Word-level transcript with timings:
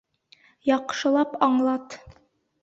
Яҡшылап 0.69 1.37
аңлат! 1.49 1.99